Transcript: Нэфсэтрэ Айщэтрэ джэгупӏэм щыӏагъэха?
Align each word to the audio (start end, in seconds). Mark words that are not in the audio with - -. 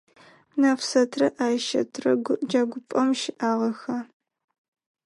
Нэфсэтрэ 0.59 1.27
Айщэтрэ 1.45 2.11
джэгупӏэм 2.49 3.09
щыӏагъэха? 3.19 3.97